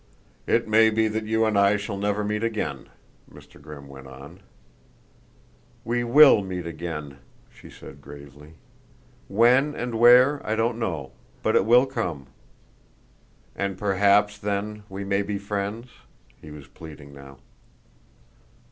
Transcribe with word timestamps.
"It 0.47 0.67
may 0.67 0.89
be 0.89 1.07
that 1.09 1.25
you 1.27 1.45
and 1.45 1.55
I 1.55 1.77
shall 1.77 1.95
never 1.95 2.23
meet 2.23 2.43
again," 2.43 2.89
Mr. 3.31 3.61
Grimm 3.61 3.87
went 3.87 4.07
on. 4.07 4.39
"We 5.85 6.03
will 6.03 6.41
meet 6.41 6.65
again," 6.65 7.19
she 7.51 7.69
said 7.69 8.01
gravely. 8.01 8.55
"When 9.27 9.75
and 9.75 9.93
where 9.99 10.41
I 10.43 10.55
don't 10.55 10.79
know, 10.79 11.11
but 11.43 11.55
it 11.55 11.67
will 11.67 11.85
come." 11.85 12.25
"And 13.55 13.77
perhaps 13.77 14.39
then 14.39 14.81
we 14.89 15.03
may 15.03 15.21
be 15.21 15.37
friends?" 15.37 15.89
He 16.41 16.49
was 16.49 16.65
pleading 16.65 17.13
now. 17.13 17.37